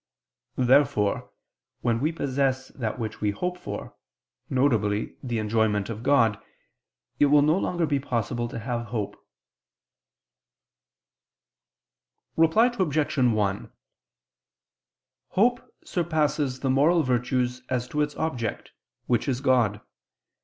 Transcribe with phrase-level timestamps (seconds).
[0.57, 1.29] Therefore
[1.81, 3.95] when we possess that which we hope for,
[4.49, 5.09] viz.
[5.21, 6.43] the enjoyment of God,
[7.19, 9.15] it will no longer be possible to have hope.
[12.35, 13.15] Reply Obj.
[13.19, 13.71] 1:
[15.27, 18.71] Hope surpasses the moral virtues as to its object,
[19.05, 19.81] which is God.